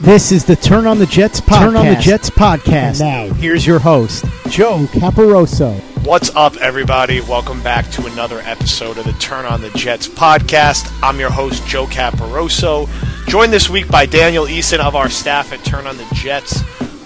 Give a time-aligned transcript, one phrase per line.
[0.00, 1.58] This is the Turn on the Jets podcast.
[1.60, 3.00] Turn on the Jets podcast.
[3.00, 5.78] And now, here's your host, Joe Caporoso.
[6.04, 7.20] What's up, everybody?
[7.20, 10.92] Welcome back to another episode of the Turn on the Jets podcast.
[11.00, 12.88] I'm your host, Joe Caporoso,
[13.28, 16.60] joined this week by Daniel Eason of our staff at Turn on the Jets.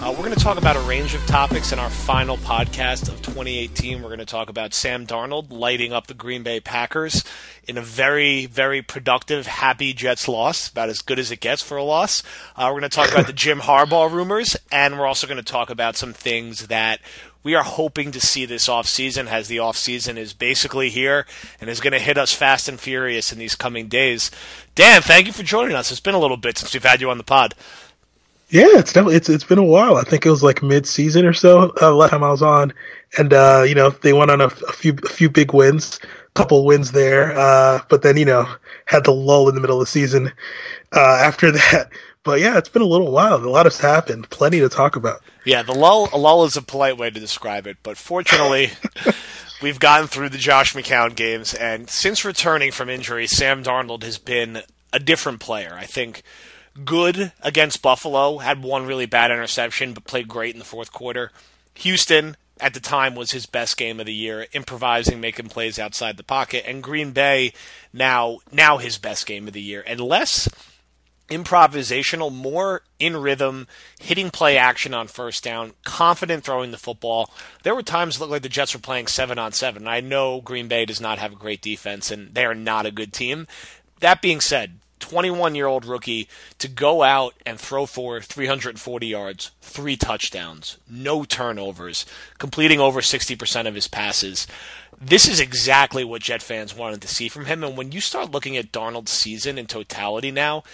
[0.08, 3.20] Uh, we're going to talk about a range of topics in our final podcast of
[3.20, 4.00] 2018.
[4.00, 7.22] We're going to talk about Sam Darnold lighting up the Green Bay Packers
[7.64, 11.76] in a very, very productive, happy Jets loss, about as good as it gets for
[11.76, 12.22] a loss.
[12.56, 15.42] Uh, we're going to talk about the Jim Harbaugh rumors, and we're also going to
[15.42, 17.00] talk about some things that
[17.42, 21.26] we are hoping to see this offseason as the offseason is basically here
[21.60, 24.30] and is going to hit us fast and furious in these coming days.
[24.74, 25.90] Dan, thank you for joining us.
[25.90, 27.54] It's been a little bit since we've had you on the pod.
[28.50, 29.96] Yeah, it's definitely it's it's been a while.
[29.96, 32.72] I think it was like mid season or so uh, last time I was on,
[33.18, 36.00] and uh, you know they went on a, a, few a few big wins,
[36.34, 38.48] couple wins there, uh, but then you know
[38.86, 40.32] had the lull in the middle of the season
[40.92, 41.90] uh, after that.
[42.24, 43.34] But yeah, it's been a little while.
[43.34, 44.30] A lot has happened.
[44.30, 45.20] Plenty to talk about.
[45.44, 48.70] Yeah, the lull a lull is a polite way to describe it, but fortunately.
[49.60, 54.16] we've gotten through the Josh McCown games, and since returning from injury, Sam Darnold has
[54.16, 54.62] been
[54.92, 55.74] a different player.
[55.76, 56.22] I think
[56.84, 61.32] good against Buffalo, had one really bad interception, but played great in the fourth quarter.
[61.74, 66.16] Houston, at the time, was his best game of the year, improvising, making plays outside
[66.16, 66.64] the pocket.
[66.66, 67.52] And Green Bay,
[67.92, 69.84] now, now his best game of the year.
[69.86, 70.48] And less
[71.28, 73.68] improvisational, more in rhythm,
[74.00, 77.30] hitting play action on first down, confident throwing the football.
[77.62, 79.86] There were times it looked like the Jets were playing seven on seven.
[79.86, 82.90] I know Green Bay does not have a great defense, and they are not a
[82.90, 83.46] good team.
[84.00, 86.28] That being said, 21 year old rookie
[86.58, 92.06] to go out and throw for 340 yards, three touchdowns, no turnovers,
[92.38, 94.46] completing over 60% of his passes.
[95.00, 97.62] This is exactly what Jet fans wanted to see from him.
[97.62, 100.64] And when you start looking at Darnold's season in totality now,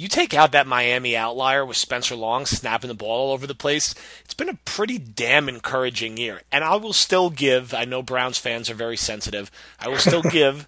[0.00, 3.54] you take out that Miami outlier with Spencer Long snapping the ball all over the
[3.54, 6.40] place, it's been a pretty damn encouraging year.
[6.50, 10.22] And I will still give, I know Browns fans are very sensitive, I will still
[10.30, 10.66] give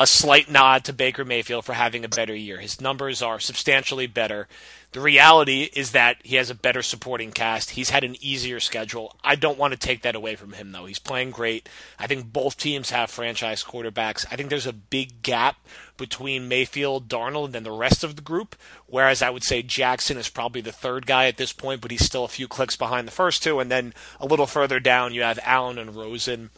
[0.00, 2.58] a slight nod to Baker Mayfield for having a better year.
[2.58, 4.46] His numbers are substantially better.
[4.92, 7.70] The reality is that he has a better supporting cast.
[7.70, 9.16] He's had an easier schedule.
[9.22, 10.86] I don't want to take that away from him, though.
[10.86, 11.68] He's playing great.
[11.98, 14.24] I think both teams have franchise quarterbacks.
[14.30, 15.56] I think there's a big gap
[15.98, 18.54] between Mayfield, Darnold, and the rest of the group,
[18.86, 22.06] whereas I would say Jackson is probably the third guy at this point, but he's
[22.06, 23.58] still a few clicks behind the first two.
[23.58, 26.50] And then a little further down, you have Allen and Rosen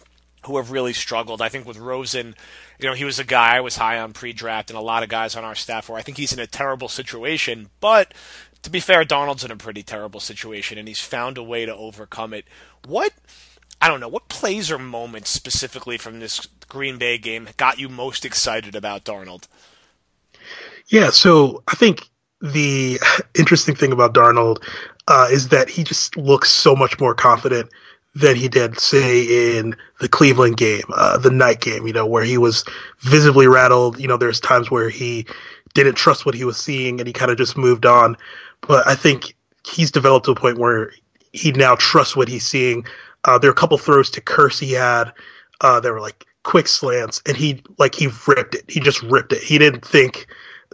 [0.46, 1.42] who have really struggled.
[1.42, 2.34] I think with Rosen,
[2.78, 5.08] you know, he was a guy I was high on pre-draft, and a lot of
[5.08, 7.70] guys on our staff where I think he's in a terrible situation.
[7.80, 8.14] But
[8.62, 11.74] to be fair, Darnold's in a pretty terrible situation, and he's found a way to
[11.74, 12.44] overcome it.
[12.86, 13.12] What
[13.80, 17.88] I don't know what plays or moments specifically from this Green Bay game got you
[17.88, 19.48] most excited about Darnold.
[20.88, 22.08] Yeah, so I think
[22.40, 23.00] the
[23.38, 24.62] interesting thing about Darnold
[25.08, 27.70] uh, is that he just looks so much more confident
[28.14, 32.24] than he did, say, in the Cleveland game, uh, the night game, you know, where
[32.24, 32.64] he was
[33.00, 34.00] visibly rattled.
[34.00, 35.26] You know, there's times where he
[35.74, 38.16] didn't trust what he was seeing and he kind of just moved on.
[38.62, 39.34] But I think
[39.66, 40.92] he's developed to a point where
[41.32, 42.84] he now trusts what he's seeing.
[43.24, 45.12] Uh, there are a couple throws to Kearse he had
[45.60, 48.64] uh, that were like quick slants, and he like he ripped it.
[48.68, 49.42] He just ripped it.
[49.42, 50.26] He didn't think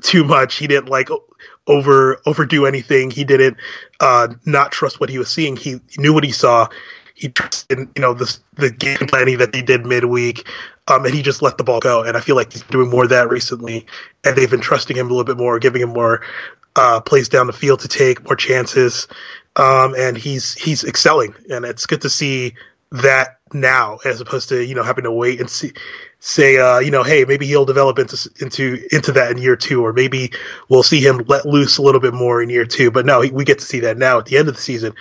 [0.03, 0.57] too much.
[0.57, 1.09] He didn't like
[1.67, 3.11] over overdo anything.
[3.11, 3.57] He didn't
[4.01, 5.57] uh, not trust what he was seeing.
[5.57, 6.69] He knew what he saw
[7.17, 10.47] he trusted, you know, the the game planning that they did midweek,
[10.87, 12.03] um, and he just let the ball go.
[12.03, 13.87] And I feel like he's doing more of that recently,
[14.23, 16.21] and they've been trusting him a little bit more, giving him more
[16.77, 19.09] uh, plays down the field to take, more chances,
[19.57, 22.55] um, and he's he's excelling, and it's good to see
[22.93, 25.73] that now as opposed to you know having to wait and see
[26.19, 29.85] say uh, you know hey maybe he'll develop into into into that in year two
[29.85, 30.33] or maybe
[30.69, 32.91] we'll see him let loose a little bit more in year two.
[32.91, 34.95] But no we get to see that now at the end of the season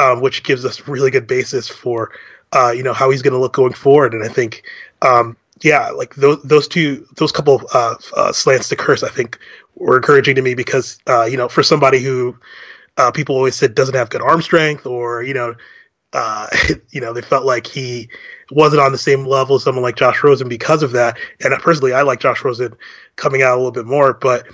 [0.00, 2.12] um, which gives us really good basis for
[2.52, 4.14] uh, you know how he's going to look going forward.
[4.14, 4.64] And I think
[5.02, 9.38] um, yeah like those those two those couple uh, uh, slants to Kearse I think
[9.74, 12.36] were encouraging to me because uh, you know for somebody who
[12.96, 15.54] uh, people always said doesn't have good arm strength or you know
[16.12, 16.48] uh,
[16.90, 18.08] you know, they felt like he
[18.50, 21.18] wasn't on the same level as someone like Josh Rosen because of that.
[21.42, 22.74] And personally, I like Josh Rosen
[23.16, 24.46] coming out a little bit more, but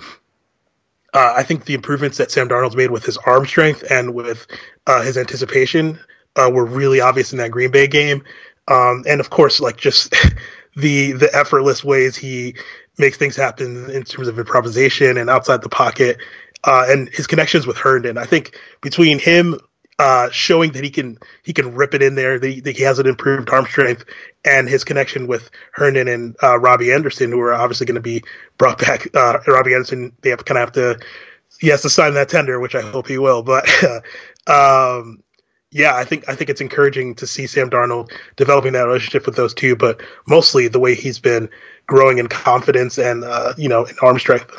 [1.13, 4.47] uh, I think the improvements that Sam Darnold's made with his arm strength and with
[4.85, 5.99] uh, his anticipation
[6.35, 8.23] uh, were really obvious in that Green Bay game.
[8.67, 10.11] Um, and of course, like just
[10.75, 12.55] the the effortless ways he
[12.97, 16.17] makes things happen in terms of improvisation and outside the pocket,
[16.63, 18.17] uh, and his connections with Herndon.
[18.17, 19.59] I think between him
[19.99, 22.83] uh, showing that he can he can rip it in there, that he, that he,
[22.83, 24.05] has an improved arm strength,
[24.45, 28.23] and his connection with Herndon and uh, Robbie Anderson, who are obviously going to be
[28.57, 29.07] brought back.
[29.13, 31.05] Uh, Robbie Anderson, they have kind of have to
[31.59, 33.43] he has to sign that tender, which I hope he will.
[33.43, 33.67] But
[34.47, 35.21] um,
[35.71, 39.35] yeah, I think I think it's encouraging to see Sam Darnold developing that relationship with
[39.35, 41.49] those two, but mostly the way he's been
[41.87, 44.49] growing in confidence and uh, you know in arm strength.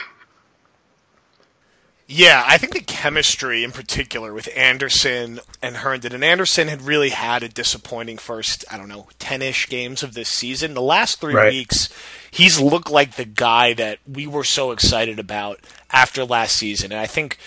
[2.13, 7.11] Yeah, I think the chemistry in particular with Anderson and Herndon, and Anderson had really
[7.11, 10.75] had a disappointing first, I don't know, 10 ish games of this season.
[10.75, 11.53] The last three right.
[11.53, 11.89] weeks,
[12.29, 15.61] he's looked like the guy that we were so excited about
[15.93, 16.91] after last season.
[16.91, 17.39] And I think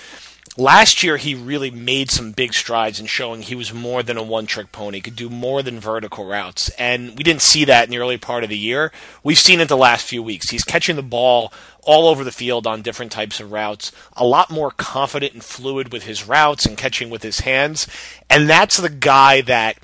[0.57, 4.23] last year he really made some big strides in showing he was more than a
[4.23, 6.69] one trick pony, could do more than vertical routes.
[6.77, 8.91] And we didn't see that in the early part of the year.
[9.23, 10.49] We've seen it the last few weeks.
[10.49, 11.51] He's catching the ball
[11.81, 15.91] all over the field on different types of routes, a lot more confident and fluid
[15.91, 17.87] with his routes and catching with his hands.
[18.29, 19.77] And that's the guy that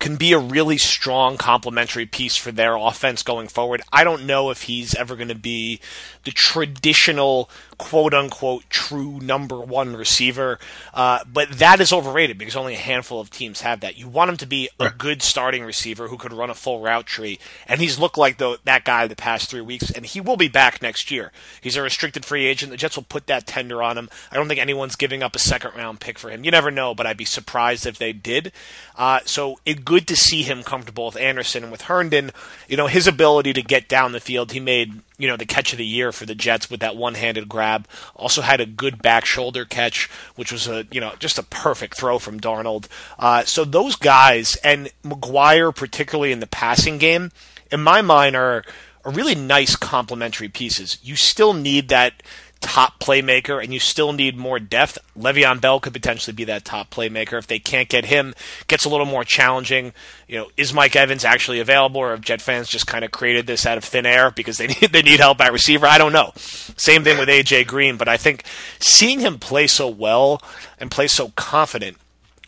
[0.00, 3.82] can be a really strong complementary piece for their offense going forward.
[3.92, 5.78] I don't know if he's ever going to be
[6.24, 10.58] the traditional quote unquote true number one receiver.
[10.92, 13.96] Uh, but that is overrated because only a handful of teams have that.
[13.96, 17.06] You want him to be a good starting receiver who could run a full route
[17.06, 20.36] tree, and he's looked like the, that guy the past three weeks, and he will
[20.36, 21.32] be back next year.
[21.62, 22.70] He's a restricted free agent.
[22.70, 24.10] The Jets will put that tender on him.
[24.30, 26.44] I don't think anyone's giving up a second round pick for him.
[26.44, 28.52] You never know, but I'd be surprised if they did.
[28.94, 32.30] Uh, so it good to see him comfortable with Anderson and with Herndon.
[32.68, 34.52] You know his ability to get down the field.
[34.52, 37.48] He made you know, the catch of the year for the Jets with that one-handed
[37.48, 37.86] grab.
[38.16, 41.96] Also had a good back shoulder catch, which was a, you know, just a perfect
[41.96, 42.88] throw from Darnold.
[43.18, 47.32] Uh, so those guys and McGuire, particularly in the passing game,
[47.70, 48.64] in my mind are,
[49.04, 50.98] are really nice complementary pieces.
[51.02, 52.22] You still need that
[52.60, 54.98] top playmaker, and you still need more depth.
[55.18, 57.38] Le'Veon Bell could potentially be that top playmaker.
[57.38, 58.34] If they can't get him,
[58.68, 59.92] gets a little more challenging.
[60.28, 63.46] You know, is Mike Evans actually available, or have Jet fans just kind of created
[63.46, 65.86] this out of thin air because they need they need help at receiver?
[65.86, 66.32] I don't know.
[66.36, 68.44] Same thing with AJ Green, but I think
[68.78, 70.42] seeing him play so well
[70.78, 71.96] and play so confident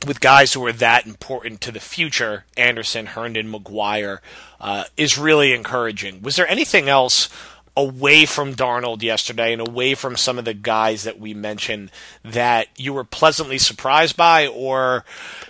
[0.07, 4.19] with guys who are that important to the future, Anderson, Herndon, McGuire,
[4.61, 6.23] uh, is really encouraging.
[6.23, 7.29] Was there anything else?
[7.77, 11.91] Away from Darnold yesterday and away from some of the guys that we mentioned
[12.23, 15.05] that you were pleasantly surprised by or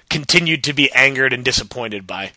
[0.09, 2.33] continued to be angered and disappointed by?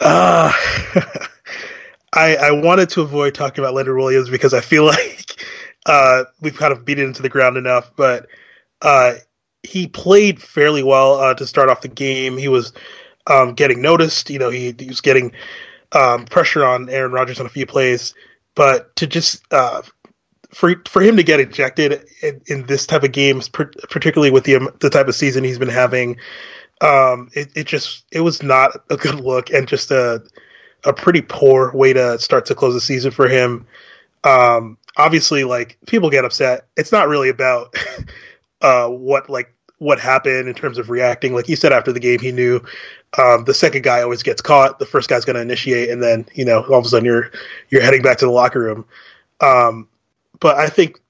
[0.00, 0.52] Uh,
[2.12, 5.44] I, I wanted to avoid talking about Leonard Williams because I feel like
[5.86, 8.28] uh, we've kind of beat it into the ground enough, but
[8.80, 9.14] uh,
[9.62, 12.36] he played fairly well uh, to start off the game.
[12.36, 12.72] He was
[13.26, 14.30] um, getting noticed.
[14.30, 15.32] You know, he, he was getting
[15.92, 18.14] um, pressure on Aaron Rodgers on a few plays
[18.54, 19.82] but to just uh,
[20.50, 24.72] for for him to get ejected in, in this type of games, particularly with the
[24.80, 26.18] the type of season he's been having,
[26.80, 30.22] um, it, it just it was not a good look and just a
[30.84, 33.66] a pretty poor way to start to close the season for him.
[34.24, 36.66] Um, obviously, like people get upset.
[36.76, 37.74] It's not really about
[38.60, 41.34] uh, what like what happened in terms of reacting.
[41.34, 42.60] Like he said after the game, he knew
[43.18, 44.78] um, the second guy always gets caught.
[44.78, 47.30] The first guy's going to initiate, and then you know all of a sudden you're
[47.68, 48.84] you're heading back to the locker room.
[49.40, 49.88] Um,
[50.38, 51.00] but I think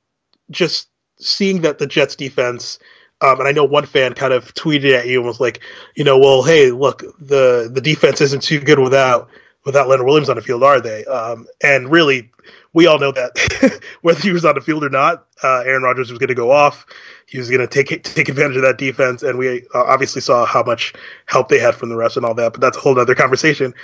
[0.50, 0.88] just
[1.18, 2.78] seeing that the Jets defense,
[3.20, 5.60] um, and I know one fan kind of tweeted at you and was like,
[5.94, 9.28] you know, well, hey, look, the the defense isn't too good without
[9.64, 11.04] without Leonard Williams on the field, are they?
[11.04, 12.30] Um, and really,
[12.72, 16.10] we all know that whether he was on the field or not, uh, Aaron Rodgers
[16.10, 16.86] was going to go off.
[17.26, 20.44] He was going to take take advantage of that defense, and we uh, obviously saw
[20.44, 20.94] how much
[21.26, 22.52] help they had from the refs and all that.
[22.52, 23.74] But that's a whole other conversation.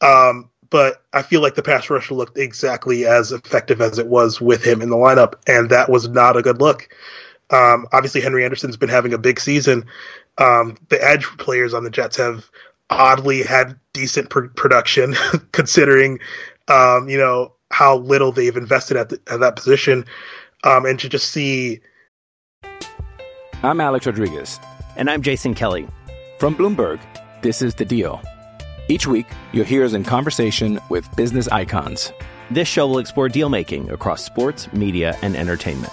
[0.00, 4.40] Um, but I feel like the pass rush looked exactly as effective as it was
[4.40, 6.88] with him in the lineup, and that was not a good look.
[7.50, 9.86] Um, obviously, Henry Anderson's been having a big season.
[10.36, 12.50] Um, the edge players on the Jets have
[12.90, 15.14] oddly had decent pr- production,
[15.52, 16.18] considering
[16.68, 20.04] um, you know how little they've invested at, the, at that position,
[20.64, 21.80] um, and to just see.
[23.62, 24.60] I'm Alex Rodriguez,
[24.96, 25.88] and I'm Jason Kelly
[26.38, 27.00] from Bloomberg.
[27.42, 28.20] This is the Deal.
[28.88, 32.12] Each week, you'll hear us in conversation with business icons.
[32.50, 35.92] This show will explore deal making across sports, media, and entertainment.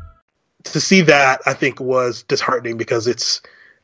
[0.65, 3.41] to see that I think was disheartening because it's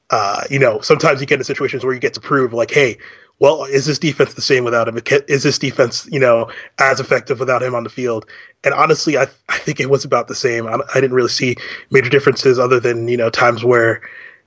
[0.10, 2.98] uh, you know sometimes you get in situations where you get to prove like hey
[3.40, 5.00] well is this defense the same without him?
[5.28, 8.26] Is this defense you know as effective without him on the field?
[8.64, 10.68] And honestly I I think it was about the same.
[10.68, 11.56] I, I didn't really see
[11.92, 14.02] major differences other than you know times where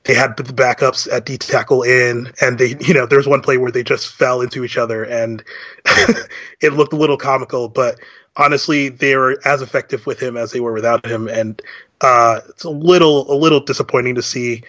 [0.05, 3.59] they had the backups at D tackle in, and they, you know, there's one play
[3.59, 5.45] where they just fell into each other, and
[6.61, 7.69] it looked a little comical.
[7.69, 7.99] But
[8.37, 11.61] honestly, they were as effective with him as they were without him, and
[12.01, 14.63] uh, it's a little a little disappointing to see.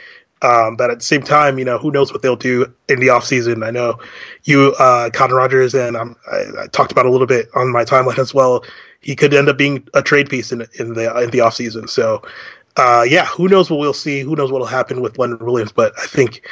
[0.43, 3.07] Um, but at the same time, you know, who knows what they'll do in the
[3.07, 3.63] offseason.
[3.65, 3.99] I know
[4.43, 8.17] you, uh, Connor Rogers, and I, I talked about a little bit on my timeline
[8.17, 8.65] as well.
[9.01, 11.87] He could end up being a trade piece in, in the in the offseason.
[11.89, 12.23] So,
[12.77, 14.21] uh, yeah, who knows what we'll see?
[14.21, 15.71] Who knows what will happen with Leonard Williams?
[15.71, 16.47] But I think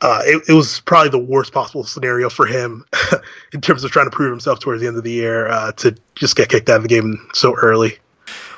[0.00, 2.84] uh, it, it, was probably the worst possible scenario for him
[3.52, 5.94] in terms of trying to prove himself towards the end of the year uh, to
[6.16, 7.98] just get kicked out of the game so early.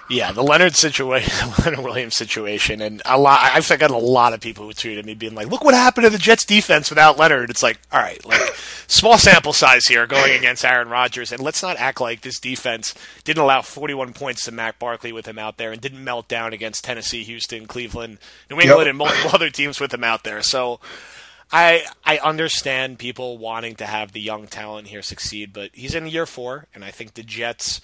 [0.09, 3.41] Yeah, the Leonard situation, Leonard Williams situation, and a lot.
[3.43, 6.11] I've got a lot of people who tweeted me being like, "Look what happened to
[6.11, 8.55] the Jets defense without Leonard." It's like, all right, like
[8.87, 12.95] small sample size here going against Aaron Rodgers, and let's not act like this defense
[13.25, 16.53] didn't allow 41 points to Mac Barkley with him out there, and didn't melt down
[16.53, 18.19] against Tennessee, Houston, Cleveland,
[18.51, 18.89] New England, yep.
[18.89, 20.43] and multiple other teams with him out there.
[20.43, 20.81] So.
[21.53, 26.07] I I understand people wanting to have the young talent here succeed, but he's in
[26.07, 27.83] year four, and I think the Jets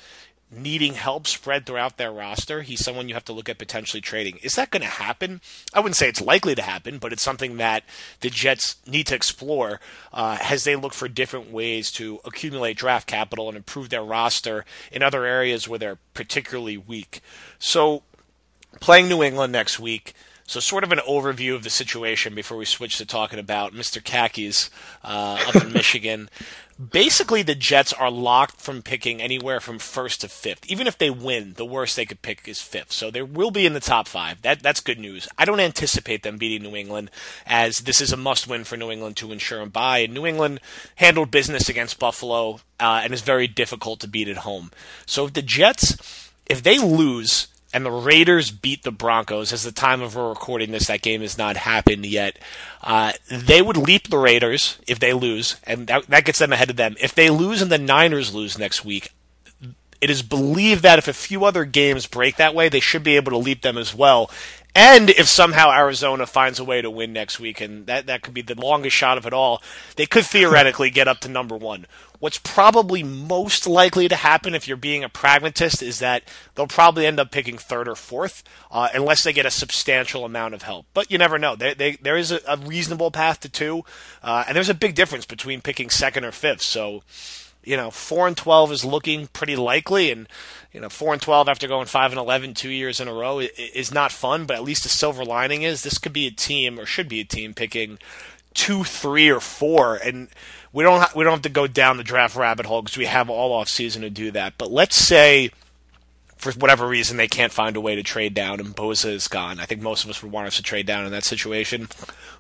[0.51, 4.39] needing help spread throughout their roster, he's someone you have to look at potentially trading.
[4.43, 5.41] Is that going to happen?
[5.73, 7.85] I wouldn't say it's likely to happen, but it's something that
[8.21, 9.81] the Jets need to explore
[10.13, 14.65] uh, as they look for different ways to accumulate draft capital and improve their roster
[14.91, 17.21] in other areas where they're particularly weak.
[17.59, 18.03] So,
[18.81, 20.15] playing New England next week.
[20.47, 24.03] So, sort of an overview of the situation before we switch to talking about Mr.
[24.03, 24.69] Khakis
[25.05, 26.29] uh, up in Michigan
[26.81, 30.65] basically the Jets are locked from picking anywhere from first to fifth.
[30.71, 32.93] Even if they win, the worst they could pick is fifth.
[32.93, 34.41] So they will be in the top five.
[34.43, 35.29] That that's good news.
[35.37, 37.11] I don't anticipate them beating New England,
[37.47, 39.99] as this is a must-win for New England to ensure a bye.
[39.99, 40.61] And New England
[40.97, 44.71] handled business against Buffalo uh, and is very difficult to beat at home.
[45.05, 49.53] So if the Jets, if they lose and the Raiders beat the Broncos.
[49.53, 52.39] As the time of we're recording this, that game has not happened yet.
[52.83, 56.71] Uh, they would leap the Raiders if they lose, and that, that gets them ahead
[56.71, 56.97] of them.
[57.01, 59.13] If they lose and the Niners lose next week,
[60.01, 63.17] it is believed that if a few other games break that way, they should be
[63.17, 64.31] able to leap them as well.
[64.75, 68.35] And if somehow Arizona finds a way to win next week, and that, that could
[68.35, 69.63] be the longest shot of it all,
[69.97, 71.87] they could theoretically get up to number one.
[72.21, 76.23] What's probably most likely to happen if you're being a pragmatist is that
[76.55, 80.53] they'll probably end up picking third or fourth, uh, unless they get a substantial amount
[80.53, 80.85] of help.
[80.93, 81.57] But you never know.
[81.57, 83.85] They, they, there is a, a, reasonable path to two,
[84.23, 86.61] uh, and there's a big difference between picking second or fifth.
[86.61, 87.03] So,
[87.65, 90.29] you know, four and twelve is looking pretty likely, and
[90.73, 93.39] you know, four and twelve after going five and 11 two years in a row
[93.39, 94.45] is not fun.
[94.45, 97.21] But at least the silver lining is this could be a team, or should be
[97.21, 97.99] a team, picking
[98.53, 100.29] two, three, or four, and
[100.73, 103.07] we don't ha- we don't have to go down the draft rabbit hole because we
[103.07, 104.55] have all off season to do that.
[104.59, 105.51] But let's say
[106.41, 109.61] for whatever reason they can't find a way to trade down and Bosa is gone.
[109.61, 111.89] I think most of us would want us to trade down in that situation.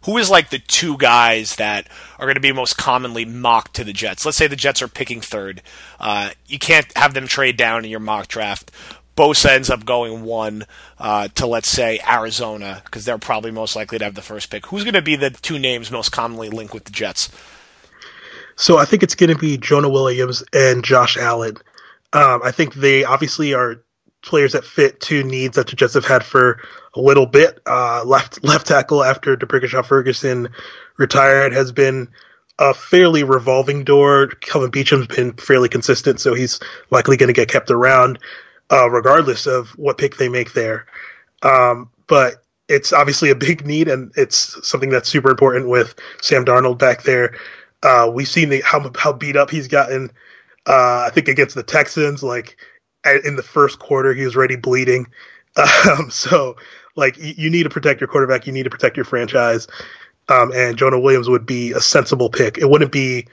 [0.05, 1.87] Who is like the two guys that
[2.19, 4.25] are going to be most commonly mocked to the Jets?
[4.25, 5.61] Let's say the Jets are picking third.
[5.99, 8.73] Uh, you can't have them trade down in your mock draft.
[9.17, 10.65] Bosa ends up going one
[10.99, 14.67] uh, to let's say Arizona because they're probably most likely to have the first pick.
[14.67, 17.29] Who's going to be the two names most commonly linked with the Jets?
[18.61, 21.57] So I think it's going to be Jonah Williams and Josh Allen.
[22.13, 23.83] Um, I think they obviously are
[24.23, 26.61] players that fit two needs that the Jets have had for
[26.95, 27.59] a little bit.
[27.65, 30.51] Uh, left left tackle after D'Brickashaw Ferguson
[30.99, 32.09] retired has been
[32.59, 34.27] a fairly revolving door.
[34.27, 38.19] Kelvin Beachum's been fairly consistent, so he's likely going to get kept around,
[38.71, 40.85] uh, regardless of what pick they make there.
[41.43, 46.45] Um, but it's obviously a big need, and it's something that's super important with Sam
[46.45, 47.35] Darnold back there.
[47.83, 50.11] Uh, we've seen the, how how beat up he's gotten.
[50.67, 52.57] Uh, I think against the Texans, like
[53.25, 55.07] in the first quarter, he was already bleeding.
[55.91, 56.57] Um, so,
[56.95, 58.47] like, you, you, need to protect your quarterback.
[58.47, 59.67] You need to protect your franchise.
[60.29, 62.57] Um, and Jonah Williams would be a sensible pick.
[62.57, 63.27] It wouldn't be.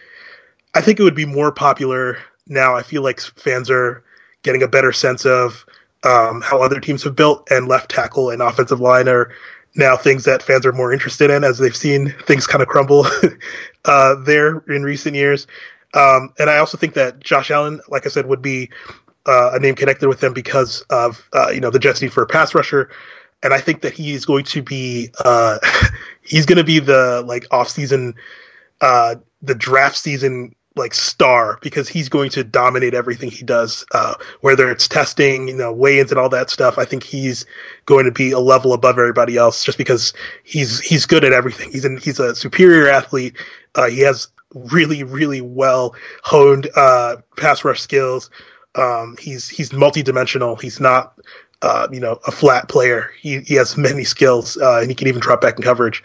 [0.73, 2.75] I think it would be more popular now.
[2.75, 4.03] I feel like fans are
[4.41, 5.63] getting a better sense of
[6.03, 9.31] um, how other teams have built, and left tackle and offensive line are
[9.77, 13.05] now things that fans are more interested in as they've seen things kind of crumble
[13.85, 15.47] uh, there in recent years.
[15.93, 18.69] Um, and I also think that Josh Allen, like I said, would be
[19.25, 22.23] uh, a name connected with them because of uh, you know the Jets need for
[22.23, 22.89] a pass rusher,
[23.43, 25.59] and I think that he's going to be uh,
[26.21, 28.15] he's going to be the like off season,
[28.81, 34.15] uh, the draft season like star because he's going to dominate everything he does, uh,
[34.41, 36.77] whether it's testing, you know, weigh-ins and all that stuff.
[36.77, 37.45] I think he's
[37.85, 41.71] going to be a level above everybody else just because he's he's good at everything.
[41.71, 43.35] He's an, he's a superior athlete.
[43.75, 48.29] Uh, he has really really well honed uh, pass rush skills.
[48.75, 50.55] Um, he's he's multi-dimensional.
[50.55, 51.19] He's not
[51.61, 53.11] uh, you know a flat player.
[53.19, 56.03] He he has many skills uh, and he can even drop back in coverage.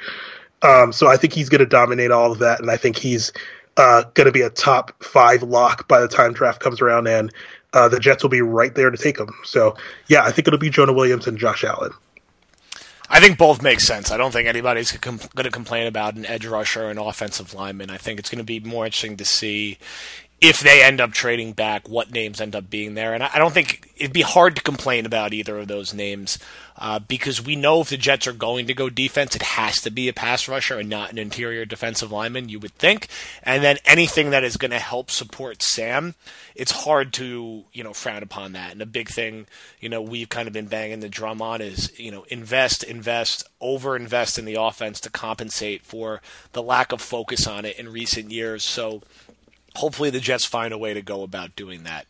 [0.63, 3.33] Um, so I think he's going to dominate all of that, and I think he's
[3.77, 7.33] uh, going to be a top five lock by the time draft comes around, and
[7.73, 9.31] uh, the Jets will be right there to take him.
[9.45, 9.77] So,
[10.09, 11.93] yeah, I think it'll be Jonah Williams and Josh Allen.
[13.09, 14.11] I think both make sense.
[14.11, 17.91] I don't think anybody's going to complain about an edge rusher or an offensive lineman.
[17.91, 19.79] I think it's going to be more interesting to see
[20.43, 23.15] if they end up trading back, what names end up being there.
[23.15, 26.37] And I don't think it'd be hard to complain about either of those names
[26.77, 29.91] uh, because we know if the Jets are going to go defense, it has to
[29.91, 33.07] be a pass rusher and not an interior defensive lineman, you would think.
[33.45, 36.17] And then anything that is going to help support Sam,
[36.57, 38.73] it's hard to, you know, frown upon that.
[38.73, 39.47] And a big thing,
[39.79, 43.49] you know, we've kind of been banging the drum on is, you know, invest, invest,
[43.61, 46.21] over invest in the offense to compensate for
[46.53, 48.65] the lack of focus on it in recent years.
[48.65, 49.03] So,
[49.77, 52.07] hopefully the Jets find a way to go about doing that.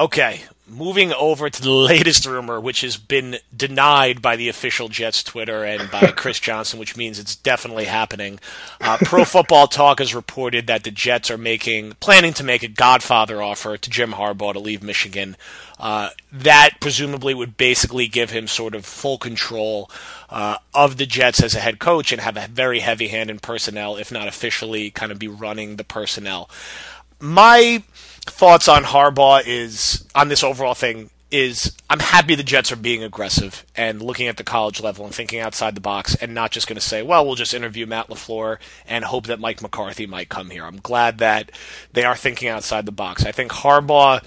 [0.00, 5.22] Okay, moving over to the latest rumor, which has been denied by the official Jets
[5.22, 8.40] Twitter and by Chris Johnson, which means it's definitely happening.
[8.80, 12.68] Uh, Pro Football Talk has reported that the Jets are making, planning to make a
[12.68, 15.36] Godfather offer to Jim Harbaugh to leave Michigan.
[15.78, 19.90] Uh, that presumably would basically give him sort of full control
[20.30, 23.38] uh, of the Jets as a head coach and have a very heavy hand in
[23.38, 26.48] personnel, if not officially, kind of be running the personnel.
[27.22, 27.82] My
[28.26, 33.04] thoughts on Harbaugh is on this overall thing is I'm happy the Jets are being
[33.04, 36.66] aggressive and looking at the college level and thinking outside the box and not just
[36.66, 40.28] going to say, well, we'll just interview Matt LaFleur and hope that Mike McCarthy might
[40.28, 40.64] come here.
[40.64, 41.52] I'm glad that
[41.92, 43.24] they are thinking outside the box.
[43.24, 44.24] I think Harbaugh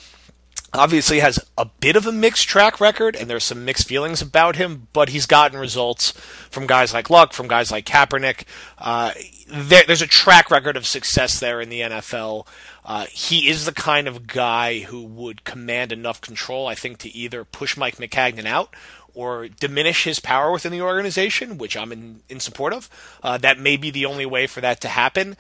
[0.74, 4.56] obviously has a bit of a mixed track record and there's some mixed feelings about
[4.56, 6.12] him, but he's gotten results
[6.50, 8.46] from guys like Luck, from guys like Kaepernick.
[8.78, 9.12] Uh,
[9.54, 12.48] there, there's a track record of success there in the NFL.
[12.84, 17.16] Uh, he is the kind of guy who would command enough control, I think, to
[17.16, 18.74] either push Mike Maccagnan out
[19.14, 22.90] or diminish his power within the organization, which I'm in, in support of.
[23.22, 25.38] Uh, that may be the only way for that to happen.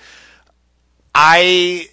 [1.15, 1.87] I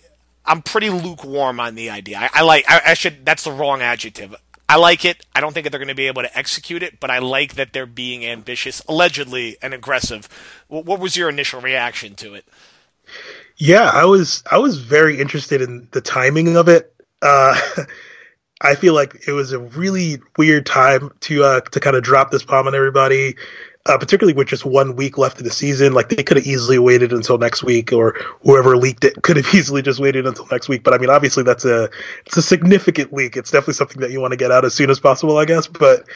[0.45, 2.19] I'm pretty lukewarm on the idea.
[2.19, 4.35] I, I like I, I should that's the wrong adjective.
[4.71, 5.27] I like it.
[5.35, 7.55] I don't think that they're going to be able to execute it, but I like
[7.55, 10.29] that they're being ambitious, allegedly, and aggressive.
[10.69, 12.45] What, was your initial reaction to it?
[13.57, 16.95] Yeah, I was I was very interested in the timing of it.
[17.21, 17.61] Uh,
[18.61, 22.31] I feel like it was a really weird time to uh, to kind of drop
[22.31, 23.35] this bomb on everybody,
[23.87, 25.95] uh, particularly with just one week left in the season.
[25.95, 28.13] Like they could have easily waited until next week, or
[28.43, 30.85] whoever leaked it could have easily just waited until next week.
[30.85, 31.89] But I mean, obviously that's a
[32.27, 33.37] it's a significant leak.
[33.37, 35.67] It's definitely something that you want to get out as soon as possible, I guess.
[35.67, 36.07] But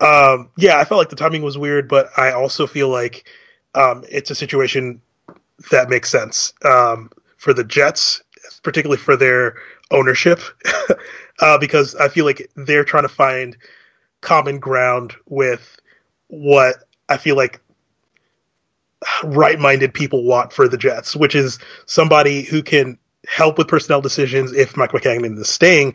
[0.00, 3.28] um, yeah, I felt like the timing was weird, but I also feel like
[3.74, 5.00] um, it's a situation
[5.70, 8.22] that makes sense um, for the Jets,
[8.62, 9.56] particularly for their
[9.90, 10.40] ownership,
[11.40, 13.56] uh, because I feel like they're trying to find
[14.20, 15.78] common ground with
[16.28, 16.76] what
[17.08, 17.60] I feel like
[19.22, 24.52] right-minded people want for the Jets, which is somebody who can help with personnel decisions
[24.52, 25.94] if Mike Maccagnan is staying,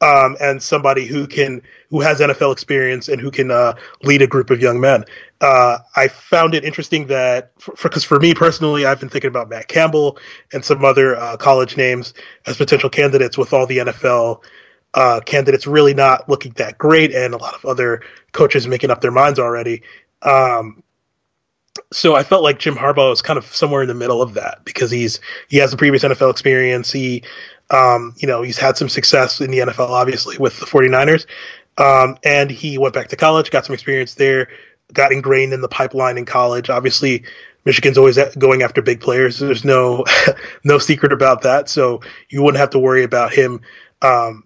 [0.00, 4.26] um, and somebody who can who has NFL experience and who can uh, lead a
[4.26, 5.04] group of young men.
[5.40, 9.48] Uh, I found it interesting that because for, for, me personally, I've been thinking about
[9.48, 10.18] Matt Campbell
[10.52, 12.14] and some other uh, college names
[12.46, 14.42] as potential candidates with all the NFL
[14.94, 19.00] uh, candidates really not looking that great, and a lot of other coaches making up
[19.00, 19.82] their minds already.
[20.22, 20.82] Um,
[21.92, 24.64] so I felt like Jim Harbaugh is kind of somewhere in the middle of that
[24.64, 26.90] because he's he has the previous NFL experience.
[26.90, 27.22] He
[27.70, 31.26] um, you know, he's had some success in the NFL, obviously, with the 49ers.
[31.76, 34.48] Um, and he went back to college, got some experience there,
[34.92, 36.70] got ingrained in the pipeline in college.
[36.70, 37.24] Obviously,
[37.64, 39.38] Michigan's always going after big players.
[39.38, 40.04] There's no
[40.64, 41.68] no secret about that.
[41.68, 42.00] So
[42.30, 43.60] you wouldn't have to worry about him.
[44.02, 44.44] Um,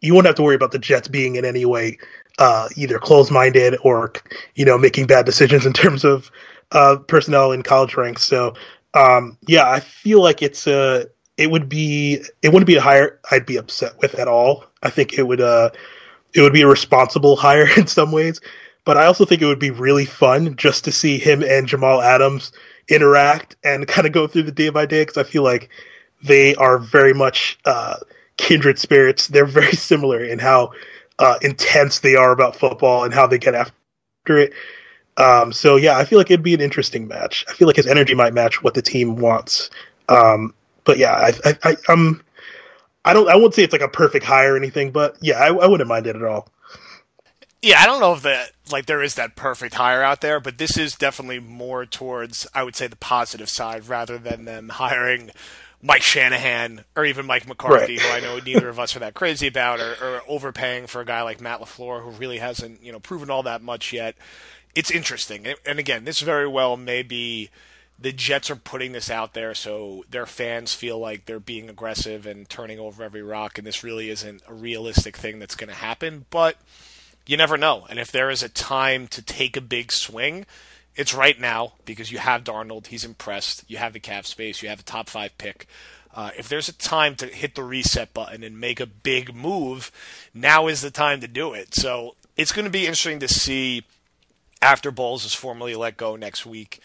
[0.00, 1.98] you wouldn't have to worry about the Jets being in any way
[2.38, 4.12] uh, either closed minded or
[4.54, 6.30] you know making bad decisions in terms of
[6.72, 8.24] uh, personnel in college ranks.
[8.24, 8.54] So
[8.94, 13.20] um, yeah, I feel like it's a it would be it wouldn't be a hire
[13.30, 14.64] I'd be upset with at all.
[14.82, 15.70] I think it would uh
[16.34, 18.40] it would be a responsible hire in some ways.
[18.84, 22.00] But I also think it would be really fun just to see him and Jamal
[22.00, 22.52] Adams
[22.88, 25.70] interact and kind of go through the day by day because I feel like
[26.22, 27.96] they are very much uh,
[28.36, 29.26] kindred spirits.
[29.28, 30.72] They're very similar in how
[31.18, 34.52] uh, intense they are about football and how they get after it.
[35.16, 37.44] Um, so yeah, I feel like it'd be an interesting match.
[37.48, 39.70] I feel like his energy might match what the team wants.
[40.08, 42.22] Um, but yeah, I, I, I, I'm,
[43.04, 45.48] I don't, I won't say it's like a perfect hire or anything, but yeah, I,
[45.48, 46.48] I wouldn't mind it at all.
[47.62, 50.58] Yeah, I don't know if that like there is that perfect hire out there, but
[50.58, 55.30] this is definitely more towards I would say the positive side rather than them hiring
[55.82, 58.00] Mike Shanahan or even Mike McCarthy, Right.
[58.02, 61.04] who I know neither of us are that crazy about, or, or overpaying for a
[61.04, 64.16] guy like Matt Lafleur, who really hasn't you know proven all that much yet.
[64.74, 67.50] It's interesting, And- and again, this very well may be
[67.98, 72.26] the Jets are putting this out there so their fans feel like they're being aggressive
[72.26, 75.74] and turning over every rock, and this really isn't a realistic thing that's going to
[75.74, 76.56] happen, but
[77.26, 77.86] you never know.
[77.88, 80.44] And if there is a time to take a big swing,
[80.96, 82.88] it's right now because you have Darnold.
[82.88, 83.64] He's impressed.
[83.68, 84.62] You have the cap space.
[84.62, 85.66] You have a top five pick.
[86.14, 89.92] Uh, if there's a time to hit the reset button and make a big move,
[90.32, 91.74] now is the time to do it.
[91.74, 93.84] So it's going to be interesting to see
[94.62, 96.80] after Bowles is formally let go next week.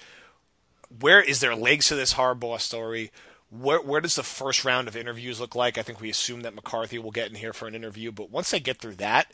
[1.00, 3.12] Where is there legs to this Harbaugh story?
[3.52, 5.78] Where, where does the first round of interviews look like?
[5.78, 8.50] I think we assume that McCarthy will get in here for an interview, but once
[8.50, 9.32] they get through that,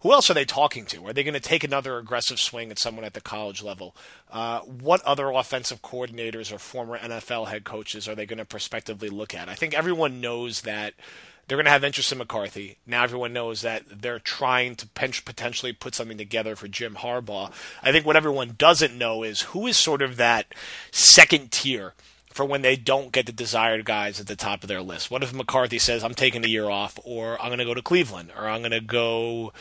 [0.00, 1.06] who else are they talking to?
[1.06, 3.94] Are they going to take another aggressive swing at someone at the college level?
[4.30, 9.08] Uh, what other offensive coordinators or former NFL head coaches are they going to prospectively
[9.08, 9.48] look at?
[9.48, 10.94] I think everyone knows that
[11.46, 12.78] they're going to have interest in McCarthy.
[12.86, 17.52] Now everyone knows that they're trying to potentially put something together for Jim Harbaugh.
[17.82, 20.46] I think what everyone doesn't know is who is sort of that
[20.92, 21.94] second tier
[22.30, 25.10] for when they don't get the desired guys at the top of their list.
[25.10, 27.82] What if McCarthy says, I'm taking a year off, or I'm going to go to
[27.82, 29.52] Cleveland, or I'm going to go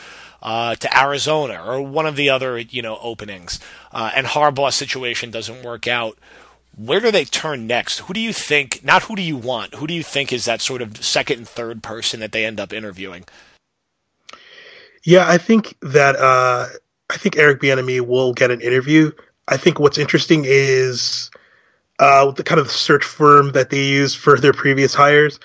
[0.41, 3.59] uh, to Arizona, or one of the other, you know, openings,
[3.91, 6.17] uh, and Harbaugh's situation doesn't work out?
[6.77, 7.99] Where do they turn next?
[8.01, 10.61] Who do you think, not who do you want, who do you think is that
[10.61, 13.25] sort of second and third person that they end up interviewing?
[15.03, 16.67] Yeah, I think that uh,
[17.09, 19.11] I think Eric Bieniemy will get an interview.
[19.47, 21.31] I think what's interesting is
[21.99, 25.39] uh, the kind of search firm that they use for their previous hires.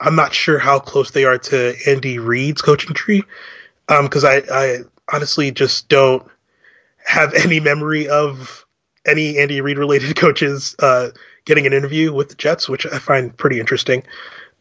[0.00, 3.24] I'm not sure how close they are to Andy Reid's coaching tree
[3.88, 4.78] because I, I
[5.12, 6.26] honestly just don't
[7.04, 8.64] have any memory of
[9.06, 11.08] any Andy Reid related coaches uh,
[11.44, 14.02] getting an interview with the Jets, which I find pretty interesting,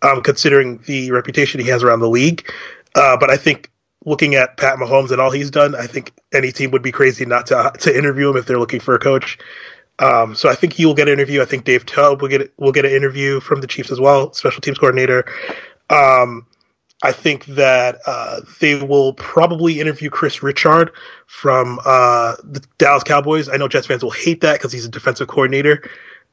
[0.01, 2.49] um, considering the reputation he has around the league.
[2.93, 3.71] Uh, but I think
[4.05, 7.25] looking at Pat Mahomes and all he's done, I think any team would be crazy
[7.25, 9.37] not to to interview him if they're looking for a coach.
[9.99, 11.41] Um, so I think will get an interview.
[11.41, 14.33] I think Dave Toub will get will get an interview from the Chiefs as well,
[14.33, 15.25] special teams coordinator.
[15.89, 16.47] Um,
[17.03, 20.91] I think that uh, they will probably interview Kris Richard
[21.27, 23.47] from uh, the Dallas Cowboys.
[23.47, 25.87] I know Jets fans will hate that because he's a defensive coordinator,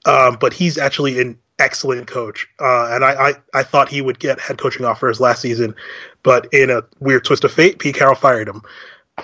[0.07, 2.49] um, but he's actually an excellent coach.
[2.61, 5.75] Uh, and I, I, I thought he would get head coaching offers last season,
[6.23, 8.63] but in a weird twist of fate, Pete Carroll fired him.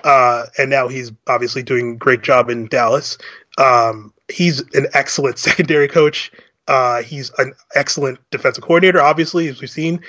[0.04, 3.16] Uh, and now he's obviously doing a great job in Dallas.
[3.56, 6.32] Um, he's an excellent secondary coach.
[6.66, 10.00] Uh, he's an excellent defensive coordinator, obviously, as we've seen.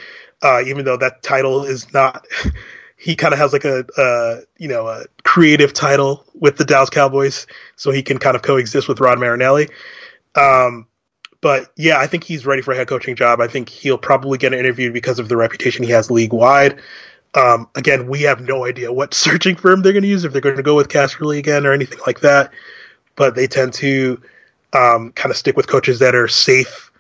[0.42, 2.26] Uh, even though that title is not,
[2.98, 6.90] he kind of has like a, uh, you know, a creative title with the Dallas
[6.90, 9.70] Cowboys, so he can kind of coexist with Rod Marinelli.
[10.36, 10.88] Um,
[11.42, 13.40] but yeah, I think he's ready for a head coaching job.
[13.40, 16.82] I think he'll probably get an interview because of the reputation he has league wide.
[17.36, 20.42] Um, again, we have no idea what searching firm they're going to use, if they're
[20.42, 22.52] going to go with Casperly again or anything like that.
[23.20, 24.22] But they tend to
[24.72, 26.92] um, kind of stick with coaches that are safe.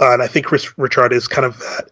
[0.00, 1.90] Uh, and I think Kris Richard is kind of that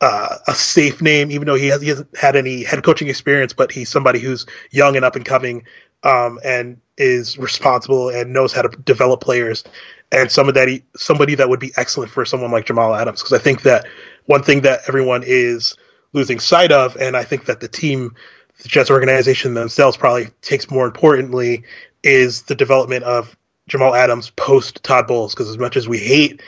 [0.00, 3.52] uh, a safe name, even though he, has, he hasn't had any head coaching experience,
[3.52, 5.64] but he's somebody who's young and up and coming
[6.02, 9.64] um, and is responsible and knows how to develop players.
[10.10, 13.22] And some of that, he, somebody that would be excellent for someone like Jamal Adams,
[13.22, 13.86] because I think that
[14.26, 15.76] one thing that everyone is
[16.12, 18.14] losing sight of, and I think that the team,
[18.62, 21.64] the Jets organization themselves, probably takes more importantly,
[22.02, 23.36] is the development of
[23.68, 25.34] Jamal Adams post Todd Bowles.
[25.34, 26.40] Because as much as we hate,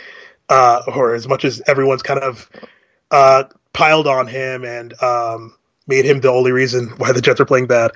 [0.48, 2.50] uh, or as much as everyone's kind of
[3.10, 5.54] uh, piled on him and um,
[5.86, 7.92] made him the only reason why the Jets are playing bad.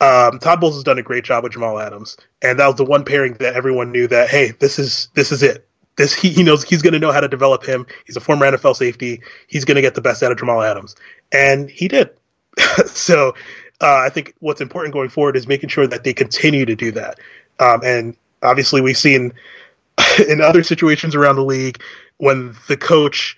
[0.00, 2.84] Um, Todd Bowles has done a great job with Jamal Adams, and that was the
[2.84, 5.68] one pairing that everyone knew that hey, this is this is it.
[5.96, 7.84] This he, he knows he's going to know how to develop him.
[8.06, 9.22] He's a former NFL safety.
[9.48, 10.94] He's going to get the best out of Jamal Adams,
[11.32, 12.10] and he did.
[12.86, 13.34] so
[13.80, 16.92] uh, I think what's important going forward is making sure that they continue to do
[16.92, 17.18] that.
[17.60, 19.32] Um, and obviously, we've seen
[20.28, 21.82] in other situations around the league
[22.18, 23.36] when the coach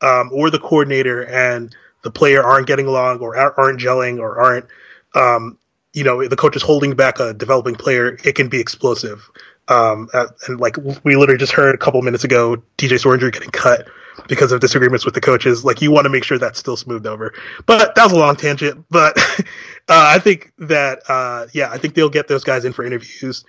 [0.00, 4.66] um, or the coordinator and the player aren't getting along or aren't gelling or aren't
[5.14, 5.58] um,
[5.92, 9.28] you know, the coach is holding back a developing player, it can be explosive.
[9.68, 10.08] Um,
[10.48, 13.88] and like we literally just heard a couple minutes ago, DJ Swearinger getting cut
[14.28, 15.64] because of disagreements with the coaches.
[15.64, 17.32] Like you want to make sure that's still smoothed over.
[17.66, 18.84] But that was a long tangent.
[18.90, 19.44] But uh,
[19.88, 23.44] I think that uh, yeah, I think they'll get those guys in for interviews.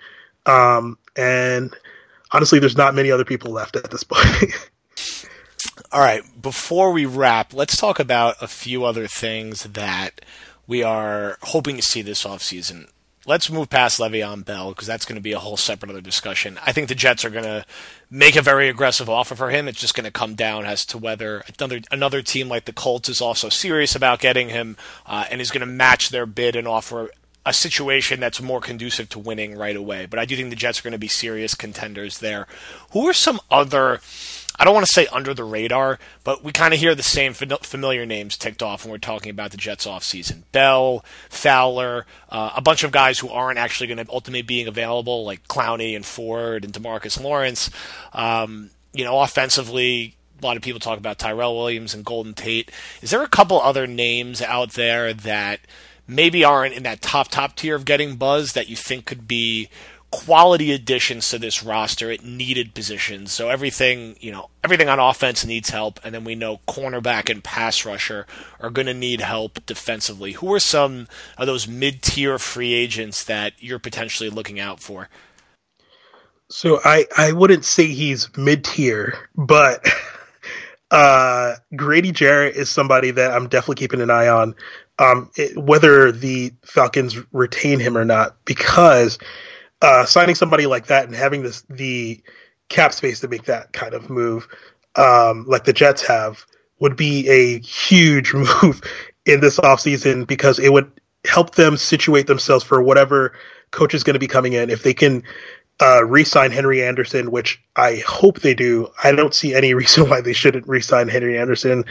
[0.46, 1.74] Um, and
[2.32, 4.52] honestly, there's not many other people left at this point.
[5.90, 10.20] All right, before we wrap, let's talk about a few other things that
[10.66, 12.88] we are hoping to see this offseason
[13.26, 16.58] let's move past Le'Veon Bell because that's going to be a whole separate other discussion.
[16.64, 17.64] I think the Jets are going to
[18.10, 19.68] make a very aggressive offer for him.
[19.68, 23.08] It's just going to come down as to whether another another team like the Colts
[23.08, 26.68] is also serious about getting him uh, and is going to match their bid and
[26.68, 27.10] offer
[27.46, 30.06] a situation that's more conducive to winning right away.
[30.06, 32.46] But I do think the Jets are going to be serious contenders there.
[32.92, 34.00] Who are some other
[34.56, 37.32] I don't want to say under the radar, but we kind of hear the same
[37.34, 40.42] familiar names ticked off when we're talking about the Jets offseason.
[40.52, 45.24] Bell, Fowler, uh, a bunch of guys who aren't actually going to ultimately being available,
[45.24, 47.68] like Clowney and Ford and Demarcus Lawrence.
[48.12, 52.70] Um, you know, offensively, a lot of people talk about Tyrell Williams and Golden Tate.
[53.02, 55.60] Is there a couple other names out there that
[56.06, 59.68] maybe aren't in that top, top tier of getting buzz that you think could be–
[60.14, 63.32] quality additions to this roster at needed positions.
[63.32, 67.42] So everything, you know, everything on offense needs help, and then we know cornerback and
[67.42, 68.24] pass rusher
[68.60, 70.32] are going to need help defensively.
[70.32, 75.08] Who are some of those mid-tier free agents that you're potentially looking out for?
[76.48, 79.84] So I I wouldn't say he's mid-tier, but
[80.92, 84.54] uh, Grady Jarrett is somebody that I'm definitely keeping an eye on.
[84.96, 89.18] Um, it, whether the Falcons retain him or not, because
[89.82, 92.22] uh, signing somebody like that and having this the
[92.68, 94.48] cap space to make that kind of move,
[94.96, 96.44] um, like the Jets have,
[96.80, 98.80] would be a huge move
[99.26, 100.90] in this offseason because it would
[101.24, 103.32] help them situate themselves for whatever
[103.70, 104.70] coach is going to be coming in.
[104.70, 105.22] If they can
[105.80, 110.20] uh, re-sign Henry Anderson, which I hope they do, I don't see any reason why
[110.20, 111.84] they shouldn't re-sign Henry Anderson.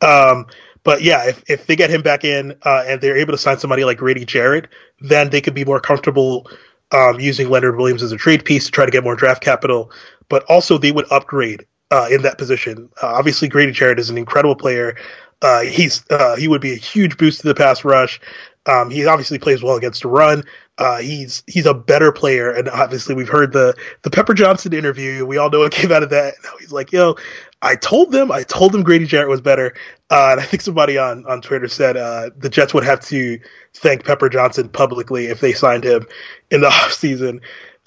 [0.00, 0.46] Um,
[0.82, 3.58] but yeah, if, if they get him back in uh, and they're able to sign
[3.58, 4.68] somebody like Grady Jarrett,
[5.00, 6.50] then they could be more comfortable
[6.92, 9.90] um, using Leonard Williams as a trade piece to try to get more draft capital,
[10.28, 12.88] but also they would upgrade uh, in that position.
[13.02, 14.96] Uh, obviously, Grady Jarrett is an incredible player.
[15.42, 18.20] Uh, he's uh, he would be a huge boost to the pass rush.
[18.66, 20.44] Um, he obviously plays well against a run.
[20.76, 25.24] Uh, he's he's a better player, and obviously we've heard the the Pepper Johnson interview.
[25.24, 26.34] We all know what came out of that.
[26.58, 27.16] He's like, "Yo,
[27.62, 29.74] I told them, I told them Grady Jarrett was better."
[30.10, 33.38] Uh, and I think somebody on on Twitter said uh, the Jets would have to
[33.74, 36.06] thank Pepper Johnson publicly if they signed him
[36.50, 37.40] in the offseason.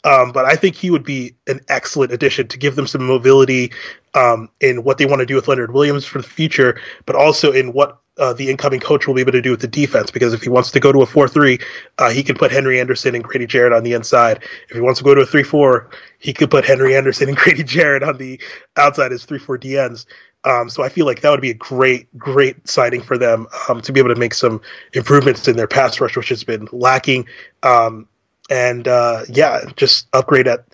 [0.03, 3.71] Um, but I think he would be an excellent addition to give them some mobility
[4.13, 7.51] um, in what they want to do with Leonard Williams for the future, but also
[7.51, 10.11] in what uh, the incoming coach will be able to do with the defense.
[10.11, 11.59] Because if he wants to go to a 4 3,
[11.97, 14.43] uh, he can put Henry Anderson and Grady Jarrett on the inside.
[14.69, 15.89] If he wants to go to a 3 4,
[16.19, 18.39] he could put Henry Anderson and Grady Jarrett on the
[18.77, 20.05] outside as 3 4 DNs.
[20.45, 23.79] Um, so I feel like that would be a great, great signing for them um,
[23.81, 24.61] to be able to make some
[24.91, 27.27] improvements in their pass rush, which has been lacking.
[27.63, 28.07] Um,
[28.49, 30.65] and uh, yeah, just upgrade at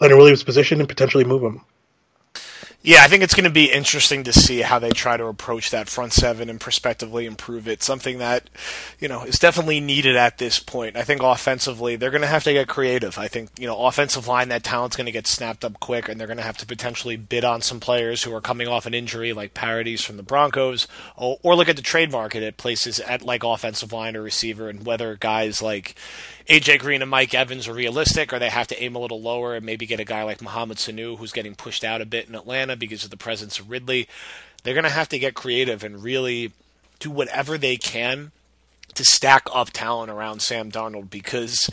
[0.00, 1.60] Leonard Williams' position and potentially move him.
[2.86, 5.70] Yeah, I think it's going to be interesting to see how they try to approach
[5.70, 7.82] that front seven and prospectively improve it.
[7.82, 8.50] Something that,
[9.00, 10.94] you know, is definitely needed at this point.
[10.94, 13.16] I think offensively, they're going to have to get creative.
[13.16, 16.20] I think, you know, offensive line, that talent's going to get snapped up quick, and
[16.20, 18.92] they're going to have to potentially bid on some players who are coming off an
[18.92, 20.86] injury, like Paradis from the Broncos,
[21.16, 24.68] or, or look at the trade market at places at like offensive line or receiver,
[24.68, 25.94] and whether guys like
[26.48, 29.54] AJ Green and Mike Evans are realistic, or they have to aim a little lower
[29.54, 32.34] and maybe get a guy like Mohamed Sanu, who's getting pushed out a bit in
[32.34, 34.06] Atlanta because of the presence of Ridley.
[34.62, 36.52] They're going to have to get creative and really
[36.98, 38.32] do whatever they can
[38.94, 41.70] to stack up talent around Sam Darnold because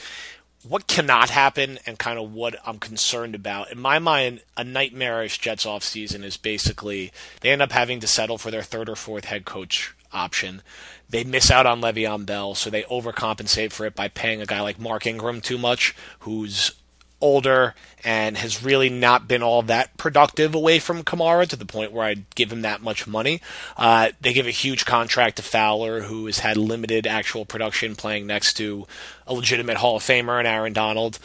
[0.67, 3.71] what cannot happen and kind of what I'm concerned about.
[3.71, 8.37] In my mind, a nightmarish Jets offseason is basically they end up having to settle
[8.37, 10.61] for their third or fourth head coach option.
[11.09, 14.61] They miss out on Le'Veon Bell, so they overcompensate for it by paying a guy
[14.61, 16.73] like Mark Ingram too much, who's
[17.21, 21.91] older and has really not been all that productive away from Kamara to the point
[21.91, 23.41] where I'd give him that much money.
[23.77, 28.25] Uh, they give a huge contract to Fowler, who has had limited actual production playing
[28.25, 28.87] next to
[29.27, 31.19] a legitimate Hall of Famer and Aaron Donald.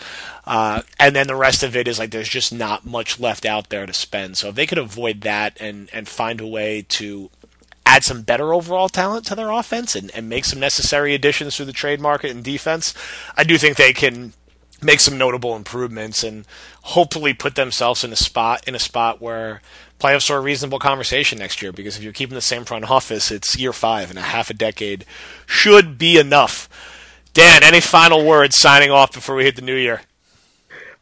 [0.44, 3.70] Uh, and then the rest of it is like there's just not much left out
[3.70, 4.36] there to spend.
[4.36, 7.30] So if they could avoid that and, and find a way to
[7.86, 11.66] add some better overall talent to their offense and, and make some necessary additions through
[11.66, 12.92] the trade market and defense,
[13.36, 14.34] I do think they can
[14.82, 16.44] make some notable improvements and
[16.82, 19.62] hopefully put themselves in a spot in a spot where
[19.98, 23.30] playoffs are a reasonable conversation next year because if you're keeping the same front office,
[23.30, 25.06] it's year five and a half a decade
[25.46, 26.68] should be enough.
[27.32, 30.02] Dan, any final words signing off before we hit the new year?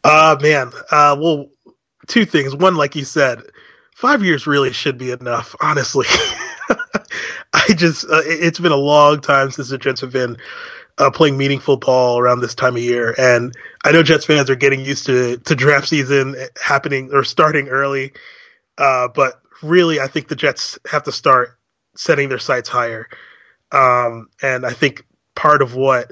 [0.03, 1.49] Uh man, uh well
[2.07, 2.55] two things.
[2.55, 3.41] One, like you said,
[3.95, 6.05] five years really should be enough, honestly.
[7.53, 10.37] I just uh, it's been a long time since the Jets have been
[10.97, 14.55] uh, playing meaningful ball around this time of year, and I know Jets fans are
[14.55, 18.11] getting used to to draft season happening or starting early,
[18.77, 21.57] uh, but really, I think the Jets have to start
[21.95, 23.07] setting their sights higher,
[23.71, 26.11] um, and I think part of what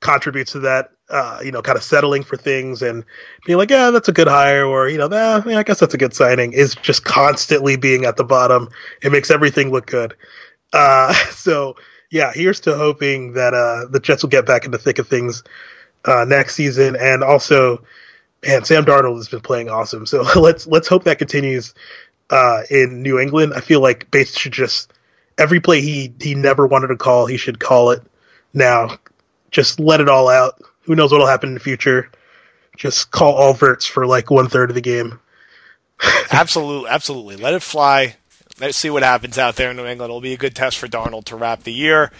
[0.00, 3.04] contributes to that, uh, you know, kind of settling for things and
[3.44, 5.94] being like, yeah, that's a good hire, or you know, eh, yeah, I guess that's
[5.94, 8.68] a good signing, is just constantly being at the bottom.
[9.02, 10.16] It makes everything look good.
[10.72, 11.76] Uh, so
[12.10, 15.08] yeah, here's to hoping that uh, the Jets will get back in the thick of
[15.08, 15.42] things
[16.04, 17.84] uh, next season, and also,
[18.44, 20.06] man, Sam Darnold has been playing awesome.
[20.06, 21.74] So let's let's hope that continues
[22.30, 23.52] uh, in New England.
[23.54, 24.92] I feel like Bates should just
[25.38, 28.02] every play he he never wanted to call, he should call it
[28.52, 28.98] now.
[29.52, 30.60] Just let it all out.
[30.86, 32.10] Who knows what'll happen in the future?
[32.76, 35.20] Just call all verts for like one third of the game.
[36.30, 37.36] absolutely, absolutely.
[37.36, 38.16] Let it fly.
[38.58, 40.08] Let's see what happens out there in New England.
[40.08, 42.10] It'll be a good test for Darnold to wrap the year.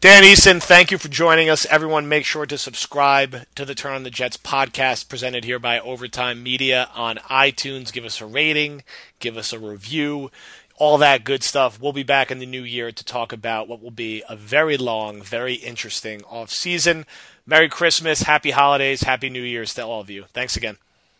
[0.00, 1.64] Dan Eason, thank you for joining us.
[1.66, 5.80] Everyone, make sure to subscribe to the Turn on the Jets podcast presented here by
[5.80, 7.94] Overtime Media on iTunes.
[7.94, 8.84] Give us a rating,
[9.20, 10.30] give us a review,
[10.76, 11.80] all that good stuff.
[11.80, 14.76] We'll be back in the new year to talk about what will be a very
[14.76, 17.06] long, very interesting off season.
[17.48, 20.24] Merry Christmas, happy holidays, happy New Year's to all of you.
[20.32, 20.78] Thanks again.